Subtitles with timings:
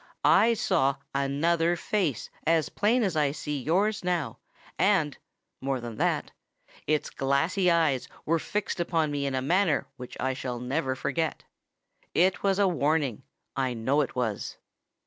[0.25, 4.39] "I saw another face as plain as I see yours now;
[4.79, 10.59] and—more than that—its glassy eyes were fixed upon me in a manner which I shall
[10.59, 11.43] never forget.
[12.15, 14.57] It was a warning—I know it was."